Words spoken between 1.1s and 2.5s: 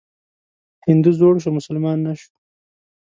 زوړ شو مسلمان نه شو.